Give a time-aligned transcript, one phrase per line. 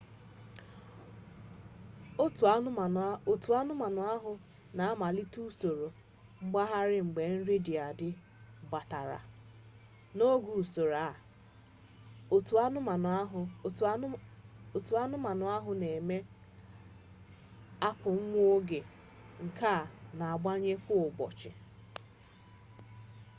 [2.23, 4.31] òtù anụmanụ ahụ
[4.77, 5.87] na-amalite usoro
[6.47, 8.09] nwagharị mgbe nri dị adị
[8.67, 9.19] gbadatara.
[10.15, 11.11] n’oge usoro a
[14.75, 16.17] ò̀tù anụmanụ ahụ na-eme
[17.89, 18.79] akwụ nwa oge
[19.45, 19.81] nke a
[20.17, 21.51] na-agbanwe kwa ụbọchị